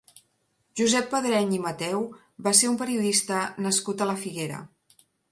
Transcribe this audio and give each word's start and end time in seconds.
Josep 0.79 1.09
Pedreny 1.09 1.51
i 1.55 1.59
Mateu 1.65 2.01
va 2.47 2.53
ser 2.59 2.69
un 2.71 2.77
periodista 2.79 3.41
nascut 3.67 4.01
a 4.01 4.07
la 4.13 4.17
Figuera. 4.23 4.63